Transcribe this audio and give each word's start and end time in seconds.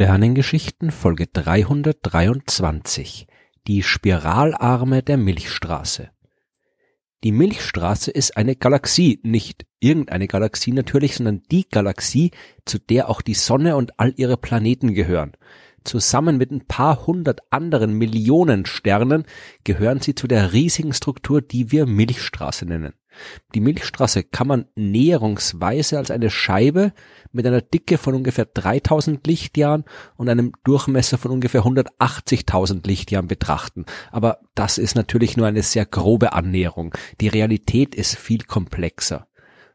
Sternengeschichten 0.00 0.92
Folge 0.92 1.26
323 1.26 3.26
Die 3.66 3.82
Spiralarme 3.82 5.02
der 5.02 5.18
Milchstraße 5.18 6.08
Die 7.22 7.32
Milchstraße 7.32 8.10
ist 8.10 8.34
eine 8.34 8.56
Galaxie, 8.56 9.20
nicht 9.24 9.66
irgendeine 9.78 10.26
Galaxie 10.26 10.72
natürlich, 10.72 11.16
sondern 11.16 11.42
die 11.50 11.68
Galaxie, 11.68 12.30
zu 12.64 12.78
der 12.78 13.10
auch 13.10 13.20
die 13.20 13.34
Sonne 13.34 13.76
und 13.76 14.00
all 14.00 14.14
ihre 14.16 14.38
Planeten 14.38 14.94
gehören. 14.94 15.32
Zusammen 15.84 16.36
mit 16.36 16.50
ein 16.50 16.66
paar 16.66 17.06
hundert 17.06 17.40
anderen 17.50 17.94
Millionen 17.94 18.66
Sternen 18.66 19.24
gehören 19.64 20.00
sie 20.00 20.14
zu 20.14 20.26
der 20.26 20.52
riesigen 20.52 20.92
Struktur, 20.92 21.40
die 21.40 21.72
wir 21.72 21.86
Milchstraße 21.86 22.66
nennen. 22.66 22.94
Die 23.54 23.60
Milchstraße 23.60 24.22
kann 24.22 24.46
man 24.46 24.66
näherungsweise 24.76 25.98
als 25.98 26.10
eine 26.10 26.30
Scheibe 26.30 26.92
mit 27.32 27.46
einer 27.46 27.60
Dicke 27.60 27.98
von 27.98 28.14
ungefähr 28.14 28.44
3000 28.44 29.26
Lichtjahren 29.26 29.84
und 30.16 30.28
einem 30.28 30.52
Durchmesser 30.64 31.18
von 31.18 31.30
ungefähr 31.30 31.62
180.000 31.62 32.86
Lichtjahren 32.86 33.28
betrachten. 33.28 33.84
Aber 34.10 34.38
das 34.54 34.78
ist 34.78 34.94
natürlich 34.94 35.36
nur 35.36 35.46
eine 35.46 35.62
sehr 35.62 35.86
grobe 35.86 36.32
Annäherung. 36.32 36.94
Die 37.20 37.28
Realität 37.28 37.94
ist 37.94 38.16
viel 38.16 38.44
komplexer. 38.44 39.26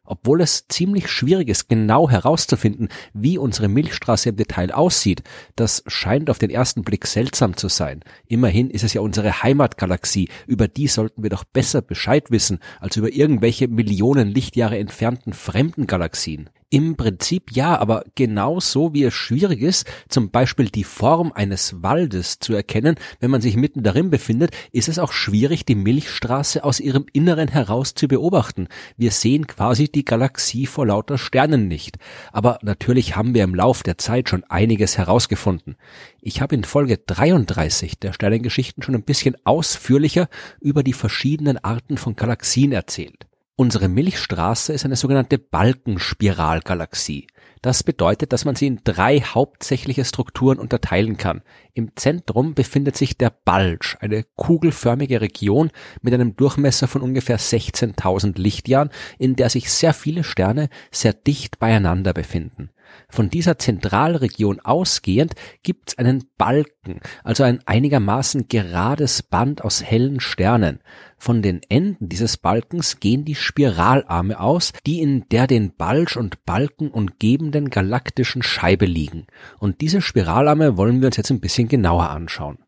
Obwohl 0.05 0.41
es 0.41 0.67
ziemlich 0.67 1.09
schwierig 1.09 1.49
ist, 1.49 1.67
genau 1.67 2.09
herauszufinden, 2.09 2.89
wie 3.13 3.37
unsere 3.37 3.67
Milchstraße 3.67 4.29
im 4.29 4.35
Detail 4.35 4.71
aussieht, 4.71 5.23
das 5.55 5.83
scheint 5.87 6.29
auf 6.29 6.39
den 6.39 6.49
ersten 6.49 6.83
Blick 6.83 7.07
seltsam 7.07 7.57
zu 7.57 7.67
sein. 7.67 8.01
Immerhin 8.27 8.69
ist 8.69 8.83
es 8.83 8.93
ja 8.93 9.01
unsere 9.01 9.43
Heimatgalaxie, 9.43 10.29
über 10.47 10.67
die 10.67 10.87
sollten 10.87 11.23
wir 11.23 11.29
doch 11.29 11.43
besser 11.43 11.81
Bescheid 11.81 12.31
wissen, 12.31 12.59
als 12.79 12.95
über 12.97 13.11
irgendwelche 13.11 13.67
Millionen 13.67 14.29
Lichtjahre 14.29 14.77
entfernten 14.77 15.33
fremden 15.33 15.87
Galaxien. 15.87 16.49
Im 16.71 16.97
Prinzip 16.97 17.51
ja, 17.51 17.77
aber 17.77 18.03
genauso 18.15 18.93
wie 18.93 19.03
es 19.03 19.13
schwierig 19.13 19.61
ist, 19.61 19.85
zum 20.09 20.31
Beispiel 20.31 20.69
die 20.69 20.83
Form 20.83 21.31
eines 21.31 21.83
Waldes 21.83 22.39
zu 22.39 22.53
erkennen, 22.53 22.95
wenn 23.19 23.29
man 23.29 23.39
sich 23.41 23.55
mitten 23.55 23.83
darin 23.83 24.09
befindet, 24.09 24.49
ist 24.71 24.89
es 24.89 24.97
auch 24.97 25.11
schwierig, 25.11 25.65
die 25.65 25.75
Milchstraße 25.75 26.63
aus 26.63 26.79
ihrem 26.79 27.05
Inneren 27.13 27.49
heraus 27.49 27.93
zu 27.93 28.07
beobachten. 28.07 28.67
Wir 28.97 29.11
sehen 29.11 29.45
quasi 29.45 29.89
die 29.89 30.05
Galaxie 30.05 30.65
vor 30.65 30.87
lauter 30.87 31.19
Sternen 31.19 31.67
nicht. 31.67 31.97
Aber 32.31 32.57
natürlich 32.63 33.15
haben 33.15 33.35
wir 33.35 33.43
im 33.43 33.53
Lauf 33.53 33.83
der 33.83 33.99
Zeit 33.99 34.29
schon 34.29 34.43
einiges 34.45 34.97
herausgefunden. 34.97 35.75
Ich 36.19 36.41
habe 36.41 36.55
in 36.55 36.63
Folge 36.63 36.97
33 36.97 37.99
der 37.99 38.11
Sternengeschichten 38.11 38.81
schon 38.81 38.95
ein 38.95 39.03
bisschen 39.03 39.35
ausführlicher 39.45 40.29
über 40.61 40.81
die 40.81 40.93
verschiedenen 40.93 41.63
Arten 41.63 41.97
von 41.97 42.15
Galaxien 42.15 42.71
erzählt. 42.71 43.27
Unsere 43.57 43.87
Milchstraße 43.87 44.73
ist 44.73 44.83
eine 44.83 44.97
sogenannte 44.97 45.37
Balkenspiralgalaxie. 45.37 47.27
Das 47.61 47.83
bedeutet, 47.83 48.33
dass 48.33 48.43
man 48.43 48.55
sie 48.55 48.67
in 48.67 48.81
drei 48.83 49.21
hauptsächliche 49.21 50.03
Strukturen 50.03 50.59
unterteilen 50.59 51.15
kann. 51.15 51.41
Im 51.73 51.95
Zentrum 51.95 52.53
befindet 52.53 52.97
sich 52.97 53.17
der 53.17 53.29
Bulge, 53.29 53.95
eine 54.01 54.25
kugelförmige 54.35 55.21
Region 55.21 55.71
mit 56.01 56.13
einem 56.13 56.35
Durchmesser 56.35 56.89
von 56.89 57.01
ungefähr 57.01 57.39
16.000 57.39 58.37
Lichtjahren, 58.37 58.89
in 59.17 59.37
der 59.37 59.49
sich 59.49 59.71
sehr 59.71 59.93
viele 59.93 60.25
Sterne 60.25 60.67
sehr 60.91 61.13
dicht 61.13 61.57
beieinander 61.57 62.11
befinden. 62.11 62.71
Von 63.09 63.29
dieser 63.29 63.57
Zentralregion 63.57 64.59
ausgehend 64.59 65.35
gibt's 65.63 65.97
einen 65.97 66.23
Balken, 66.37 66.99
also 67.23 67.43
ein 67.43 67.59
einigermaßen 67.65 68.47
gerades 68.47 69.23
Band 69.23 69.63
aus 69.63 69.83
hellen 69.83 70.19
Sternen. 70.19 70.79
Von 71.17 71.41
den 71.41 71.61
Enden 71.69 72.09
dieses 72.09 72.37
Balkens 72.37 72.99
gehen 72.99 73.25
die 73.25 73.35
Spiralarme 73.35 74.39
aus, 74.39 74.73
die 74.85 75.01
in 75.01 75.27
der 75.29 75.47
den 75.47 75.71
Bulge 75.71 76.19
und 76.19 76.45
Balken 76.45 76.89
umgebenden 76.89 77.69
galaktischen 77.69 78.43
Scheibe 78.43 78.85
liegen. 78.85 79.27
Und 79.59 79.81
diese 79.81 80.01
Spiralarme 80.01 80.77
wollen 80.77 81.01
wir 81.01 81.07
uns 81.07 81.17
jetzt 81.17 81.31
ein 81.31 81.39
bisschen 81.39 81.67
genauer 81.67 82.09
anschauen. 82.09 82.64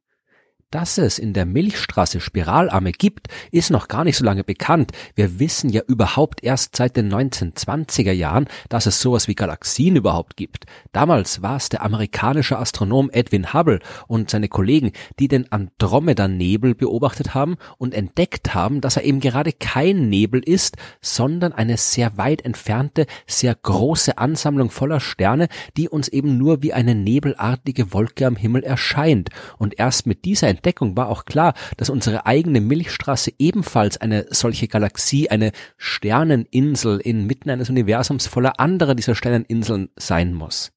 Dass 0.69 0.97
es 0.97 1.17
in 1.17 1.31
der 1.31 1.45
Milchstraße 1.45 2.19
Spiralarme 2.19 2.91
gibt, 2.91 3.27
ist 3.53 3.71
noch 3.71 3.87
gar 3.87 4.03
nicht 4.03 4.17
so 4.17 4.25
lange 4.25 4.43
bekannt. 4.43 4.91
Wir 5.15 5.39
wissen 5.39 5.69
ja 5.69 5.81
überhaupt 5.87 6.43
erst 6.43 6.75
seit 6.75 6.97
den 6.97 7.09
1920er 7.09 8.11
Jahren, 8.11 8.47
dass 8.67 8.85
es 8.85 8.99
sowas 8.99 9.29
wie 9.29 9.35
Galaxien 9.35 9.95
überhaupt 9.95 10.35
gibt. 10.35 10.65
Damals 10.91 11.41
war 11.41 11.55
es 11.55 11.69
der 11.69 11.83
amerikanische 11.83 12.59
Astronom 12.59 13.09
Edwin 13.13 13.53
Hubble 13.53 13.79
und 14.07 14.29
seine 14.29 14.49
Kollegen, 14.49 14.91
die 15.19 15.29
den 15.29 15.49
Andromeda-Nebel 15.49 16.75
beobachtet 16.75 17.33
haben 17.33 17.55
und 17.77 17.93
entdeckt 17.93 18.53
haben, 18.53 18.81
dass 18.81 18.97
er 18.97 19.05
eben 19.05 19.21
gerade 19.21 19.53
kein 19.53 20.09
Nebel 20.09 20.41
ist, 20.41 20.75
sondern 20.99 21.53
eine 21.53 21.77
sehr 21.77 22.17
weit 22.17 22.41
entfernte, 22.41 23.05
sehr 23.25 23.55
große 23.55 24.17
Ansammlung 24.17 24.69
voller 24.69 24.99
Sterne, 24.99 25.47
die 25.77 25.87
uns 25.87 26.09
eben 26.09 26.37
nur 26.37 26.61
wie 26.61 26.73
eine 26.73 26.93
nebelartige 26.93 27.93
Wolke 27.93 28.27
am 28.27 28.35
Himmel 28.35 28.65
erscheint. 28.65 29.29
Und 29.57 29.79
erst 29.79 30.07
mit 30.07 30.25
dieser 30.25 30.56
Entdeckung 30.57 30.97
war 30.97 31.09
auch 31.09 31.25
klar, 31.25 31.53
dass 31.77 31.89
unsere 31.89 32.25
eigene 32.25 32.61
Milchstraße 32.61 33.31
ebenfalls 33.39 33.97
eine 33.97 34.25
solche 34.29 34.67
Galaxie, 34.67 35.29
eine 35.29 35.51
Sterneninsel 35.77 36.99
inmitten 36.99 37.49
eines 37.49 37.69
Universums 37.69 38.27
voller 38.27 38.59
anderer 38.59 38.95
dieser 38.95 39.15
Sterneninseln 39.15 39.89
sein 39.95 40.33
muss. 40.33 40.71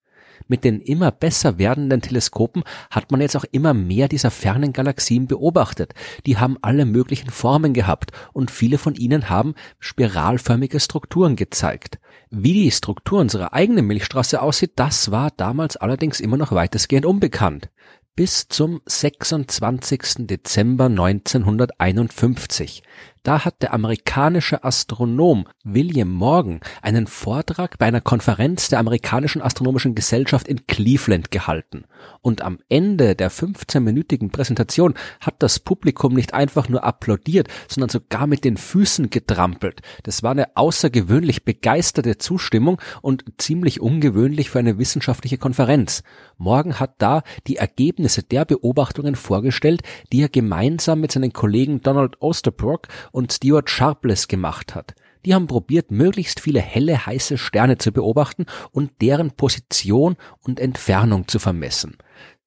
Mit 0.49 0.65
den 0.65 0.81
immer 0.81 1.11
besser 1.13 1.59
werdenden 1.59 2.01
Teleskopen 2.03 2.65
hat 2.91 3.11
man 3.11 3.21
jetzt 3.21 3.37
auch 3.37 3.45
immer 3.53 3.73
mehr 3.73 4.09
dieser 4.09 4.31
fernen 4.31 4.73
Galaxien 4.73 5.27
beobachtet. 5.27 5.95
Die 6.27 6.39
haben 6.39 6.57
alle 6.61 6.87
möglichen 6.87 7.31
Formen 7.31 7.73
gehabt 7.73 8.11
und 8.33 8.51
viele 8.51 8.79
von 8.79 8.95
ihnen 8.95 9.29
haben 9.29 9.55
spiralförmige 9.79 10.81
Strukturen 10.81 11.37
gezeigt. 11.37 12.01
Wie 12.31 12.53
die 12.53 12.71
Struktur 12.71 13.21
unserer 13.21 13.53
eigenen 13.53 13.87
Milchstraße 13.87 14.43
aussieht, 14.43 14.73
das 14.77 15.11
war 15.11 15.31
damals 15.37 15.77
allerdings 15.77 16.21
immer 16.21 16.37
noch 16.37 16.53
weitestgehend 16.53 17.07
unbekannt 17.07 17.71
bis 18.17 18.49
zum 18.49 18.81
26. 18.87 20.27
Dezember 20.27 20.87
1951. 20.87 22.83
Da 23.23 23.45
hat 23.45 23.61
der 23.61 23.75
amerikanische 23.75 24.65
Astronom 24.65 25.47
William 25.63 26.11
Morgan 26.11 26.61
einen 26.81 27.07
Vortrag 27.07 27.77
bei 27.77 27.85
einer 27.85 28.01
Konferenz 28.01 28.71
der 28.71 28.79
amerikanischen 28.79 29.43
astronomischen 29.43 29.95
Gesellschaft 29.95 30.49
in 30.49 30.67
Cleveland 30.67 31.31
gehalten. 31.31 31.85
Und 32.23 32.41
am 32.41 32.61
Ende 32.71 33.15
der 33.15 33.31
15-minütigen 33.31 34.31
Präsentation 34.31 34.95
hat 35.21 35.35
das 35.41 35.59
Publikum 35.59 36.15
nicht 36.15 36.33
einfach 36.33 36.71
nur 36.71 36.83
applaudiert, 36.83 37.49
sondern 37.69 37.91
sogar 37.91 38.27
mit 38.27 38.43
den 38.43 38.57
Füßen 38.57 39.11
getrampelt. 39.11 39.83
Das 40.05 40.23
war 40.23 40.31
eine 40.31 40.57
außergewöhnlich 40.57 41.45
begeisterte 41.45 42.17
Zustimmung 42.17 42.81
und 43.03 43.25
ziemlich 43.37 43.83
ungewöhnlich 43.83 44.49
für 44.49 44.61
eine 44.61 44.79
wissenschaftliche 44.79 45.37
Konferenz. 45.37 46.03
Morgan 46.39 46.81
hat 46.81 46.95
da 46.97 47.23
die 47.47 47.57
Ergebnisse 47.57 48.23
der 48.23 48.47
Beobachtungen 48.47 49.15
vorgestellt, 49.15 49.83
die 50.11 50.23
er 50.23 50.31
gemeinsam 50.31 51.01
mit 51.01 51.13
seinen 51.13 51.35
Kollegen 51.35 51.83
Donald 51.83 52.23
Osterbrook 52.23 52.89
und 53.13 53.33
Stuart 53.33 53.71
Sharpless 53.71 54.29
gemacht 54.29 54.75
hat. 54.75 54.95
Die 55.25 55.35
haben 55.35 55.47
probiert, 55.47 55.91
möglichst 55.91 56.41
viele 56.41 56.61
helle, 56.61 57.07
heiße 57.07 57.37
Sterne 57.37 57.79
zu 57.79 57.93
beobachten 57.93 58.47
und 58.71 58.91
deren 59.03 59.33
Position 59.33 60.17
und 60.41 60.61
Entfernung 60.61 61.29
zu 61.29 61.39
vermessen. 61.39 61.97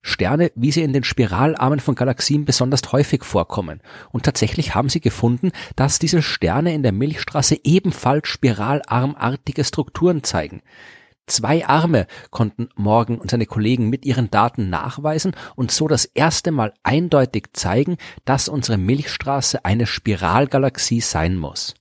Sterne, 0.01 0.51
wie 0.55 0.71
sie 0.71 0.81
in 0.81 0.91
den 0.91 1.05
Spiralarmen 1.05 1.79
von 1.79 1.95
Galaxien 1.95 2.43
besonders 2.43 2.81
häufig 2.91 3.23
vorkommen. 3.23 3.79
Und 4.11 4.23
tatsächlich 4.23 4.75
haben 4.75 4.89
sie 4.89 4.99
gefunden, 4.99 5.51
dass 5.77 5.97
diese 5.97 6.21
Sterne 6.21 6.73
in 6.73 6.83
der 6.83 6.91
Milchstraße 6.91 7.57
ebenfalls 7.63 8.27
spiralarmartige 8.27 9.63
Strukturen 9.63 10.23
zeigen. 10.23 10.61
Zwei 11.25 11.65
Arme 11.65 12.07
konnten 12.31 12.67
Morgan 12.75 13.17
und 13.17 13.31
seine 13.31 13.45
Kollegen 13.45 13.89
mit 13.89 14.05
ihren 14.05 14.29
Daten 14.29 14.69
nachweisen 14.69 15.35
und 15.55 15.71
so 15.71 15.87
das 15.87 16.05
erste 16.05 16.51
Mal 16.51 16.73
eindeutig 16.83 17.47
zeigen, 17.53 17.97
dass 18.25 18.49
unsere 18.49 18.77
Milchstraße 18.77 19.63
eine 19.63 19.85
Spiralgalaxie 19.85 21.01
sein 21.01 21.37
muss. 21.37 21.75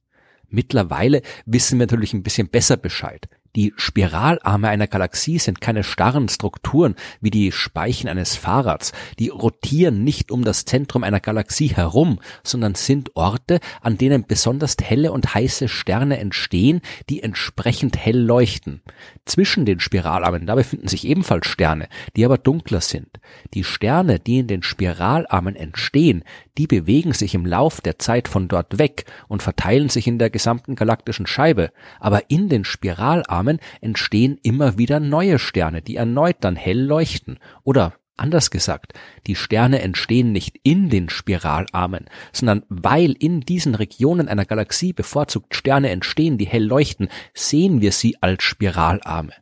Mittlerweile 0.49 1.23
wissen 1.45 1.79
wir 1.79 1.87
natürlich 1.87 2.13
ein 2.13 2.23
bisschen 2.23 2.49
besser 2.49 2.77
Bescheid. 2.77 3.29
Die 3.55 3.75
Spiralarme 3.77 4.69
einer 4.69 4.87
Galaxie 4.87 5.39
sind 5.39 5.61
keine 5.61 5.85
starren 5.85 6.31
Strukturen 6.31 6.95
wie 7.21 7.31
die 7.31 7.53
Speichen 7.53 8.09
eines 8.09 8.35
Fahrrads. 8.35 8.93
Die 9.19 9.29
rotieren 9.29 10.05
nicht 10.05 10.31
um 10.31 10.43
das 10.43 10.65
Zentrum 10.65 11.05
einer 11.05 11.21
Galaxie 11.21 11.69
herum, 11.69 12.19
sondern 12.43 12.75
sind 12.75 13.15
Orte, 13.15 13.61
an 13.83 13.99
denen 13.99 14.27
besonders 14.27 14.77
helle 14.83 15.13
und 15.13 15.35
heiße 15.35 15.69
Sterne 15.69 16.19
entstehen, 16.19 16.81
die 17.11 17.23
entsprechend 17.23 17.99
hell 17.99 18.19
leuchten. 18.19 18.81
Zwischen 19.27 19.67
den 19.67 19.81
Spiralarmen, 19.81 20.47
da 20.47 20.55
befinden 20.55 20.89
sich 20.89 21.07
ebenfalls 21.07 21.47
Sterne, 21.47 21.89
die 22.17 22.25
aber 22.25 22.39
dunkler 22.39 22.81
sind. 22.81 23.21
Die 23.53 23.65
Sterne, 23.65 24.19
die 24.19 24.39
in 24.39 24.47
den 24.47 24.63
Spiralarmen 24.63 25.57
entstehen, 25.57 26.25
die 26.59 26.67
bewegen 26.67 27.13
sich 27.13 27.35
im 27.35 27.47
Lauf 27.47 27.81
der 27.81 27.99
Zeit 27.99 28.29
von 28.29 28.49
dort 28.49 28.79
weg 28.79 29.05
und 29.29 29.43
verteilen 29.43 29.89
sich 29.89 30.07
in 30.07 30.19
der 30.19 30.31
gesamten 30.31 30.75
galaktischen 30.75 31.27
Scheibe, 31.27 31.71
aber 31.99 32.31
in 32.31 32.49
den 32.49 32.65
Spiralarmen 32.65 33.59
entstehen 33.81 34.39
immer 34.43 34.79
wieder 34.79 35.01
neue 35.01 35.39
Sterne, 35.39 35.83
die 35.83 35.97
erneut 35.97 36.37
dann 36.41 36.57
hell 36.57 36.81
leuchten. 36.81 37.39
Oder 37.65 37.95
anders 38.17 38.51
gesagt, 38.51 38.93
die 39.27 39.35
Sterne 39.35 39.81
entstehen 39.81 40.33
nicht 40.33 40.59
in 40.63 40.91
den 40.91 41.09
Spiralarmen, 41.09 42.07
sondern 42.33 42.65
weil 42.69 43.13
in 43.13 43.41
diesen 43.41 43.75
Regionen 43.75 44.29
einer 44.29 44.45
Galaxie 44.45 44.93
bevorzugt 44.93 45.55
Sterne 45.55 45.91
entstehen, 45.91 46.39
die 46.39 46.47
hell 46.47 46.65
leuchten, 46.65 47.09
sehen 47.35 47.81
wir 47.81 47.93
sie 47.93 48.17
als 48.21 48.43
Spiralarme. 48.43 49.33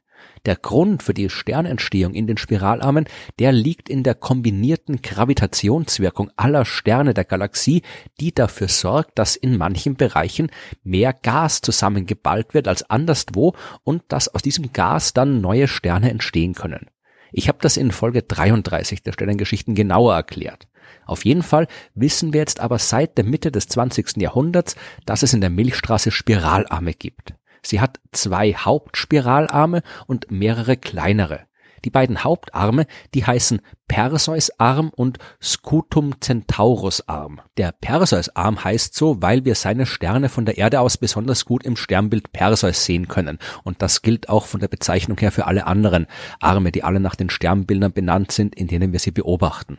Der 0.46 0.56
Grund 0.56 1.02
für 1.02 1.14
die 1.14 1.28
Sternentstehung 1.28 2.14
in 2.14 2.26
den 2.26 2.37
Spiralarmen, 2.37 3.06
der 3.38 3.52
liegt 3.52 3.88
in 3.88 4.02
der 4.02 4.14
kombinierten 4.14 5.02
Gravitationswirkung 5.02 6.31
aller 6.37 6.64
Sterne 6.64 7.14
der 7.14 7.25
Galaxie, 7.25 7.82
die 8.20 8.34
dafür 8.34 8.69
sorgt, 8.69 9.19
dass 9.19 9.37
in 9.37 9.56
manchen 9.56 9.96
Bereichen 9.96 10.50
mehr 10.82 11.12
Gas 11.12 11.61
zusammengeballt 11.61 12.55
wird 12.55 12.69
als 12.69 12.88
anderswo 12.88 13.55
und 13.84 14.02
dass 14.08 14.28
aus 14.34 14.43
diesem 14.43 14.72
Gas 14.72 15.12
dann 15.12 15.40
neue 15.40 15.69
Sterne 15.69 16.11
entstehen 16.11 16.55
können. 16.55 16.87
Ich 17.32 17.49
habe 17.49 17.58
das 17.61 17.76
in 17.76 17.93
Folge 17.93 18.22
33 18.22 19.02
der 19.02 19.12
Sternengeschichten 19.12 19.75
genauer 19.75 20.14
erklärt. 20.14 20.67
Auf 21.06 21.25
jeden 21.25 21.43
Fall 21.43 21.67
wissen 21.94 22.32
wir 22.32 22.40
jetzt 22.40 22.61
aber 22.61 22.78
seit 22.78 23.17
der 23.19 23.25
Mitte 23.25 23.52
des 23.52 23.69
20. 23.69 24.17
Jahrhunderts, 24.17 24.76
dass 25.06 25.22
es 25.22 25.34
in 25.34 25.40
der 25.40 25.50
Milchstraße 25.50 26.11
Spiralarme 26.11 26.94
gibt. 26.94 27.34
Sie 27.62 27.80
hat 27.80 28.00
zwei 28.12 28.54
Hauptspiralarme 28.54 29.82
und 30.06 30.30
mehrere 30.30 30.76
kleinere. 30.76 31.40
Die 31.84 31.90
beiden 31.90 32.24
Hauptarme, 32.24 32.86
die 33.14 33.24
heißen 33.24 33.60
Perseusarm 33.88 34.90
und 34.90 35.18
Scutum 35.42 36.20
Centaurusarm. 36.20 37.40
Der 37.56 37.72
Perseusarm 37.72 38.62
heißt 38.62 38.94
so, 38.94 39.22
weil 39.22 39.44
wir 39.44 39.54
seine 39.54 39.86
Sterne 39.86 40.28
von 40.28 40.44
der 40.44 40.58
Erde 40.58 40.80
aus 40.80 40.98
besonders 40.98 41.44
gut 41.44 41.64
im 41.64 41.76
Sternbild 41.76 42.32
Perseus 42.32 42.84
sehen 42.84 43.08
können. 43.08 43.38
Und 43.64 43.82
das 43.82 44.02
gilt 44.02 44.28
auch 44.28 44.46
von 44.46 44.60
der 44.60 44.68
Bezeichnung 44.68 45.18
her 45.18 45.32
für 45.32 45.46
alle 45.46 45.66
anderen 45.66 46.06
Arme, 46.38 46.70
die 46.70 46.84
alle 46.84 47.00
nach 47.00 47.16
den 47.16 47.30
Sternbildern 47.30 47.92
benannt 47.92 48.32
sind, 48.32 48.54
in 48.54 48.66
denen 48.66 48.92
wir 48.92 48.98
sie 48.98 49.12
beobachten. 49.12 49.78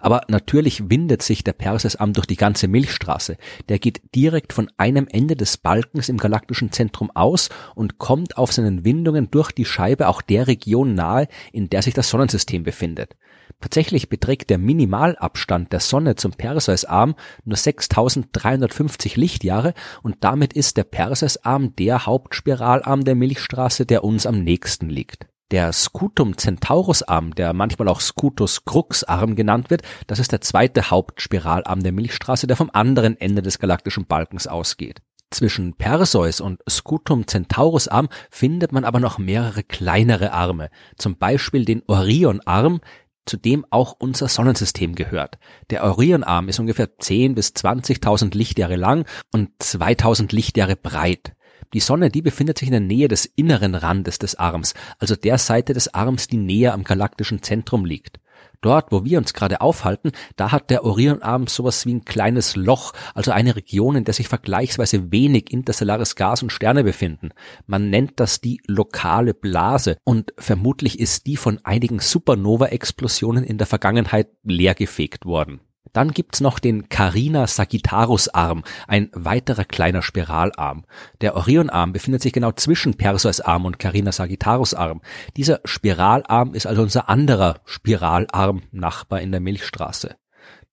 Aber 0.00 0.22
natürlich 0.28 0.90
windet 0.90 1.22
sich 1.22 1.44
der 1.44 1.52
Perseusarm 1.52 2.12
durch 2.12 2.26
die 2.26 2.36
ganze 2.36 2.68
Milchstraße. 2.68 3.36
Der 3.68 3.78
geht 3.78 4.02
direkt 4.14 4.52
von 4.52 4.70
einem 4.76 5.06
Ende 5.10 5.36
des 5.36 5.56
Balkens 5.56 6.08
im 6.08 6.18
galaktischen 6.18 6.72
Zentrum 6.72 7.10
aus 7.14 7.48
und 7.74 7.98
kommt 7.98 8.36
auf 8.36 8.52
seinen 8.52 8.84
Windungen 8.84 9.30
durch 9.30 9.52
die 9.52 9.64
Scheibe 9.64 10.08
auch 10.08 10.22
der 10.22 10.46
Region 10.46 10.94
nahe, 10.94 11.28
in 11.52 11.68
der 11.70 11.82
sich 11.82 11.94
das 11.94 12.08
Sonnensystem 12.08 12.62
befindet. 12.62 13.16
Tatsächlich 13.60 14.08
beträgt 14.08 14.50
der 14.50 14.58
Minimalabstand 14.58 15.72
der 15.72 15.80
Sonne 15.80 16.16
zum 16.16 16.32
Perseusarm 16.32 17.14
nur 17.44 17.56
6350 17.56 19.16
Lichtjahre 19.16 19.74
und 20.02 20.16
damit 20.20 20.52
ist 20.52 20.76
der 20.76 20.84
Perseusarm 20.84 21.76
der 21.76 22.04
Hauptspiralarm 22.04 23.04
der 23.04 23.14
Milchstraße, 23.14 23.86
der 23.86 24.02
uns 24.02 24.26
am 24.26 24.42
nächsten 24.42 24.90
liegt. 24.90 25.31
Der 25.52 25.70
Scutum 25.74 26.38
Centaurus 26.38 27.02
Arm, 27.02 27.34
der 27.34 27.52
manchmal 27.52 27.88
auch 27.88 28.00
Scutus 28.00 28.64
Crux 28.64 29.04
Arm 29.04 29.36
genannt 29.36 29.68
wird, 29.68 29.82
das 30.06 30.18
ist 30.18 30.32
der 30.32 30.40
zweite 30.40 30.90
Hauptspiralarm 30.90 31.82
der 31.82 31.92
Milchstraße, 31.92 32.46
der 32.46 32.56
vom 32.56 32.70
anderen 32.72 33.20
Ende 33.20 33.42
des 33.42 33.58
galaktischen 33.58 34.06
Balkens 34.06 34.46
ausgeht. 34.46 35.02
Zwischen 35.30 35.74
Perseus 35.74 36.40
und 36.40 36.62
Scutum 36.70 37.26
Centaurus 37.26 37.86
Arm 37.86 38.08
findet 38.30 38.72
man 38.72 38.86
aber 38.86 38.98
noch 38.98 39.18
mehrere 39.18 39.62
kleinere 39.62 40.32
Arme, 40.32 40.70
zum 40.96 41.18
Beispiel 41.18 41.66
den 41.66 41.82
Orion 41.86 42.40
Arm, 42.46 42.80
zu 43.26 43.36
dem 43.36 43.66
auch 43.68 43.94
unser 43.98 44.28
Sonnensystem 44.28 44.94
gehört. 44.94 45.38
Der 45.68 45.84
Orionarm 45.84 46.48
ist 46.48 46.60
ungefähr 46.60 46.96
10 46.98 47.34
bis 47.34 47.48
20.000 47.50 48.34
Lichtjahre 48.34 48.76
lang 48.76 49.04
und 49.32 49.50
2000 49.58 50.32
Lichtjahre 50.32 50.76
breit. 50.76 51.34
Die 51.72 51.80
Sonne, 51.80 52.10
die 52.10 52.22
befindet 52.22 52.58
sich 52.58 52.68
in 52.68 52.72
der 52.72 52.80
Nähe 52.80 53.08
des 53.08 53.26
inneren 53.26 53.74
Randes 53.74 54.18
des 54.18 54.34
Arms, 54.34 54.74
also 54.98 55.16
der 55.16 55.38
Seite 55.38 55.72
des 55.72 55.92
Arms, 55.94 56.26
die 56.28 56.36
näher 56.36 56.74
am 56.74 56.84
galaktischen 56.84 57.42
Zentrum 57.42 57.84
liegt. 57.84 58.20
Dort, 58.62 58.92
wo 58.92 59.04
wir 59.04 59.18
uns 59.18 59.34
gerade 59.34 59.60
aufhalten, 59.60 60.12
da 60.36 60.52
hat 60.52 60.70
der 60.70 60.84
Orionarm 60.84 61.48
sowas 61.48 61.84
wie 61.84 61.94
ein 61.94 62.04
kleines 62.04 62.54
Loch, 62.54 62.92
also 63.12 63.32
eine 63.32 63.56
Region, 63.56 63.96
in 63.96 64.04
der 64.04 64.14
sich 64.14 64.28
vergleichsweise 64.28 65.10
wenig 65.10 65.52
interstellares 65.52 66.14
Gas 66.14 66.44
und 66.44 66.52
Sterne 66.52 66.84
befinden. 66.84 67.30
Man 67.66 67.90
nennt 67.90 68.20
das 68.20 68.40
die 68.40 68.60
lokale 68.66 69.34
Blase 69.34 69.96
und 70.04 70.32
vermutlich 70.38 71.00
ist 71.00 71.26
die 71.26 71.36
von 71.36 71.58
einigen 71.64 71.98
Supernova-Explosionen 71.98 73.42
in 73.42 73.58
der 73.58 73.66
Vergangenheit 73.66 74.28
leergefegt 74.44 75.26
worden. 75.26 75.60
Dann 75.92 76.12
gibt's 76.12 76.40
noch 76.40 76.58
den 76.58 76.88
Carina 76.88 77.46
Sagittarius 77.46 78.28
Arm, 78.28 78.64
ein 78.88 79.10
weiterer 79.12 79.64
kleiner 79.64 80.02
Spiralarm. 80.02 80.84
Der 81.20 81.36
Orion 81.36 81.68
Arm 81.68 81.92
befindet 81.92 82.22
sich 82.22 82.32
genau 82.32 82.52
zwischen 82.52 82.96
Perseus 82.96 83.40
Arm 83.40 83.66
und 83.66 83.78
Carina 83.78 84.10
Sagittarius 84.10 84.72
Arm. 84.72 85.02
Dieser 85.36 85.60
Spiralarm 85.64 86.54
ist 86.54 86.66
also 86.66 86.82
unser 86.82 87.10
anderer 87.10 87.60
Spiralarm 87.66 88.62
Nachbar 88.70 89.20
in 89.20 89.32
der 89.32 89.40
Milchstraße. 89.40 90.16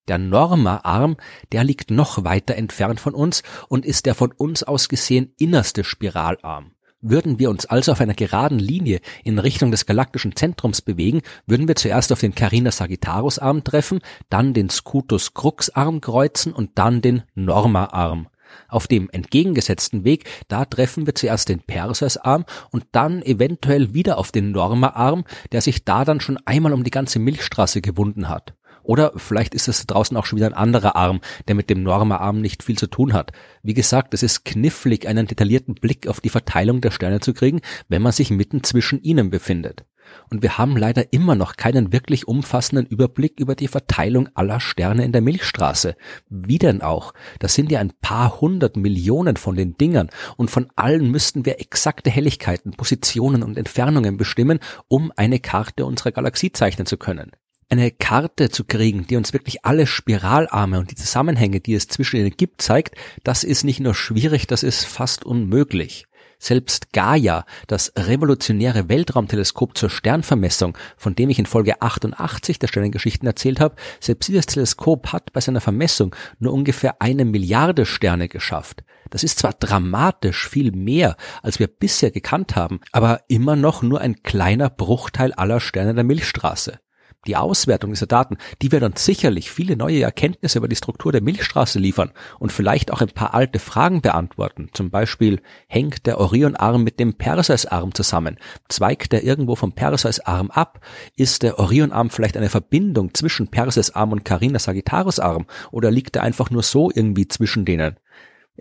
Der 0.07 0.17
Norma 0.17 0.81
Arm, 0.83 1.17
der 1.51 1.63
liegt 1.63 1.91
noch 1.91 2.23
weiter 2.23 2.55
entfernt 2.55 2.99
von 2.99 3.13
uns 3.13 3.43
und 3.67 3.85
ist 3.85 4.05
der 4.05 4.15
von 4.15 4.31
uns 4.31 4.63
aus 4.63 4.89
gesehen 4.89 5.33
innerste 5.37 5.83
Spiralarm. 5.83 6.71
Würden 7.01 7.39
wir 7.39 7.49
uns 7.49 7.65
also 7.65 7.93
auf 7.93 8.01
einer 8.01 8.13
geraden 8.13 8.59
Linie 8.59 8.99
in 9.23 9.39
Richtung 9.39 9.71
des 9.71 9.85
galaktischen 9.85 10.35
Zentrums 10.35 10.81
bewegen, 10.81 11.21
würden 11.47 11.69
wir 11.69 11.77
zuerst 11.77 12.11
auf 12.11 12.19
den 12.19 12.35
Carina 12.35 12.71
Sagittarius 12.71 13.39
Arm 13.39 13.63
treffen, 13.63 14.01
dann 14.29 14.53
den 14.53 14.69
Scutus 14.69 15.33
Crux 15.33 15.69
Arm 15.69 16.01
kreuzen 16.01 16.51
und 16.51 16.71
dann 16.75 17.01
den 17.01 17.23
Norma 17.35 17.85
Arm. 17.85 18.27
Auf 18.67 18.87
dem 18.87 19.09
entgegengesetzten 19.11 20.03
Weg, 20.03 20.25
da 20.49 20.65
treffen 20.65 21.05
wir 21.05 21.15
zuerst 21.15 21.47
den 21.47 21.61
Perseus 21.61 22.17
Arm 22.17 22.43
und 22.71 22.85
dann 22.91 23.21
eventuell 23.21 23.93
wieder 23.93 24.17
auf 24.17 24.33
den 24.33 24.51
Norma 24.51 24.89
Arm, 24.89 25.23
der 25.53 25.61
sich 25.61 25.85
da 25.85 26.03
dann 26.03 26.19
schon 26.19 26.37
einmal 26.45 26.73
um 26.73 26.83
die 26.83 26.91
ganze 26.91 27.19
Milchstraße 27.19 27.79
gewunden 27.79 28.27
hat. 28.27 28.55
Oder 28.83 29.13
vielleicht 29.15 29.53
ist 29.53 29.67
es 29.67 29.85
draußen 29.87 30.15
auch 30.17 30.25
schon 30.25 30.37
wieder 30.37 30.47
ein 30.47 30.53
anderer 30.53 30.95
Arm, 30.95 31.21
der 31.47 31.55
mit 31.55 31.69
dem 31.69 31.83
Norma-Arm 31.83 32.41
nicht 32.41 32.63
viel 32.63 32.77
zu 32.77 32.87
tun 32.87 33.13
hat. 33.13 33.31
Wie 33.63 33.73
gesagt, 33.73 34.13
es 34.13 34.23
ist 34.23 34.45
knifflig, 34.45 35.07
einen 35.07 35.27
detaillierten 35.27 35.75
Blick 35.75 36.07
auf 36.07 36.21
die 36.21 36.29
Verteilung 36.29 36.81
der 36.81 36.91
Sterne 36.91 37.19
zu 37.19 37.33
kriegen, 37.33 37.61
wenn 37.87 38.01
man 38.01 38.11
sich 38.11 38.29
mitten 38.29 38.63
zwischen 38.63 39.01
ihnen 39.01 39.29
befindet. 39.29 39.85
Und 40.29 40.41
wir 40.41 40.57
haben 40.57 40.77
leider 40.77 41.11
immer 41.13 41.35
noch 41.35 41.55
keinen 41.55 41.91
wirklich 41.91 42.27
umfassenden 42.27 42.85
Überblick 42.85 43.39
über 43.39 43.55
die 43.55 43.67
Verteilung 43.67 44.29
aller 44.33 44.59
Sterne 44.59 45.03
in 45.03 45.11
der 45.11 45.21
Milchstraße. 45.21 45.95
Wie 46.29 46.57
denn 46.57 46.81
auch? 46.81 47.13
Das 47.39 47.53
sind 47.53 47.71
ja 47.71 47.79
ein 47.79 47.93
paar 48.01 48.41
hundert 48.41 48.77
Millionen 48.77 49.37
von 49.37 49.55
den 49.55 49.77
Dingern 49.77 50.09
und 50.37 50.51
von 50.51 50.67
allen 50.75 51.09
müssten 51.09 51.45
wir 51.45 51.59
exakte 51.59 52.09
Helligkeiten, 52.09 52.71
Positionen 52.71 53.43
und 53.43 53.57
Entfernungen 53.57 54.17
bestimmen, 54.17 54.59
um 54.87 55.11
eine 55.15 55.39
Karte 55.39 55.85
unserer 55.85 56.11
Galaxie 56.11 56.51
zeichnen 56.51 56.85
zu 56.85 56.97
können 56.97 57.31
eine 57.69 57.91
Karte 57.91 58.49
zu 58.49 58.63
kriegen, 58.63 59.05
die 59.05 59.15
uns 59.15 59.31
wirklich 59.31 59.63
alle 59.63 59.85
Spiralarme 59.85 60.79
und 60.79 60.89
die 60.89 60.95
Zusammenhänge, 60.95 61.59
die 61.59 61.75
es 61.75 61.87
zwischen 61.87 62.17
ihnen 62.17 62.35
gibt, 62.35 62.61
zeigt, 62.61 62.95
das 63.23 63.43
ist 63.43 63.63
nicht 63.63 63.79
nur 63.79 63.93
schwierig, 63.93 64.47
das 64.47 64.63
ist 64.63 64.85
fast 64.85 65.23
unmöglich. 65.23 66.05
Selbst 66.41 66.93
Gaia, 66.93 67.45
das 67.67 67.91
revolutionäre 67.97 68.87
Weltraumteleskop 68.87 69.77
zur 69.77 69.89
Sternvermessung, 69.89 70.77
von 70.95 71.13
dem 71.13 71.29
ich 71.29 71.37
in 71.37 71.45
Folge 71.45 71.81
88 71.81 72.57
der 72.59 72.67
Sternengeschichten 72.67 73.27
erzählt 73.27 73.59
habe, 73.59 73.75
selbst 73.99 74.29
dieses 74.29 74.45
Teleskop 74.45 75.11
hat 75.11 75.33
bei 75.33 75.41
seiner 75.41 75.61
Vermessung 75.61 76.15
nur 76.39 76.53
ungefähr 76.53 77.01
eine 77.01 77.25
Milliarde 77.25 77.85
Sterne 77.85 78.29
geschafft. 78.29 78.83
Das 79.09 79.23
ist 79.23 79.39
zwar 79.39 79.53
dramatisch 79.53 80.47
viel 80.47 80.71
mehr, 80.71 81.17
als 81.43 81.59
wir 81.59 81.67
bisher 81.67 82.09
gekannt 82.09 82.55
haben, 82.55 82.79
aber 82.93 83.21
immer 83.27 83.55
noch 83.55 83.81
nur 83.81 83.99
ein 83.99 84.23
kleiner 84.23 84.69
Bruchteil 84.69 85.33
aller 85.33 85.59
Sterne 85.59 85.93
der 85.93 86.05
Milchstraße 86.05 86.79
die 87.27 87.35
Auswertung 87.35 87.91
dieser 87.91 88.07
Daten, 88.07 88.37
die 88.61 88.71
wird 88.71 88.83
uns 88.83 89.03
sicherlich 89.03 89.51
viele 89.51 89.75
neue 89.75 90.01
Erkenntnisse 90.01 90.57
über 90.57 90.67
die 90.67 90.75
Struktur 90.75 91.11
der 91.11 91.21
Milchstraße 91.21 91.77
liefern 91.77 92.11
und 92.39 92.51
vielleicht 92.51 92.91
auch 92.91 93.01
ein 93.01 93.09
paar 93.09 93.33
alte 93.33 93.59
Fragen 93.59 94.01
beantworten. 94.01 94.69
Zum 94.73 94.89
Beispiel, 94.89 95.41
hängt 95.67 96.05
der 96.05 96.19
Orionarm 96.19 96.83
mit 96.83 96.99
dem 96.99 97.15
Perseusarm 97.15 97.93
zusammen? 97.93 98.37
Zweigt 98.69 99.11
der 99.11 99.23
irgendwo 99.23 99.55
vom 99.55 99.73
Perseusarm 99.73 100.49
ab? 100.49 100.79
Ist 101.17 101.43
der 101.43 101.59
Orionarm 101.59 102.09
vielleicht 102.09 102.37
eine 102.37 102.49
Verbindung 102.49 103.13
zwischen 103.13 103.49
Perseusarm 103.49 104.13
und 104.13 104.23
Carina 104.23 104.59
Sagittariusarm? 104.59 105.45
Oder 105.71 105.91
liegt 105.91 106.15
er 106.15 106.23
einfach 106.23 106.49
nur 106.49 106.63
so 106.63 106.89
irgendwie 106.93 107.27
zwischen 107.27 107.65
denen? 107.65 107.97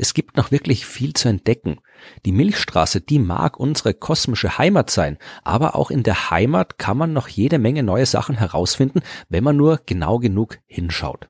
Es 0.00 0.14
gibt 0.14 0.36
noch 0.36 0.52
wirklich 0.52 0.86
viel 0.86 1.12
zu 1.12 1.28
entdecken. 1.28 1.80
Die 2.24 2.30
Milchstraße, 2.30 3.00
die 3.00 3.18
mag 3.18 3.58
unsere 3.58 3.94
kosmische 3.94 4.56
Heimat 4.56 4.90
sein, 4.90 5.18
aber 5.42 5.74
auch 5.74 5.90
in 5.90 6.04
der 6.04 6.30
Heimat 6.30 6.78
kann 6.78 6.96
man 6.96 7.12
noch 7.12 7.26
jede 7.26 7.58
Menge 7.58 7.82
neue 7.82 8.06
Sachen 8.06 8.36
herausfinden, 8.36 9.00
wenn 9.28 9.42
man 9.42 9.56
nur 9.56 9.80
genau 9.86 10.20
genug 10.20 10.60
hinschaut. 10.68 11.28